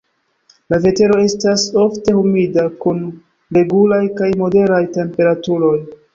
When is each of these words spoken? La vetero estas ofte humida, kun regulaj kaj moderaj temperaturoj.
La 0.73 0.77
vetero 0.85 1.17
estas 1.25 1.65
ofte 1.81 2.15
humida, 2.21 2.65
kun 2.85 3.05
regulaj 3.59 4.01
kaj 4.23 4.33
moderaj 4.43 4.83
temperaturoj. 4.99 5.77